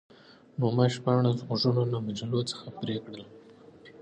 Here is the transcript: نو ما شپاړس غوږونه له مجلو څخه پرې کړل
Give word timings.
نو 0.59 0.65
ما 0.77 0.85
شپاړس 0.95 1.37
غوږونه 1.47 1.83
له 1.93 1.97
مجلو 2.07 2.41
څخه 2.51 2.65
پرې 2.79 2.95
کړل 3.05 3.23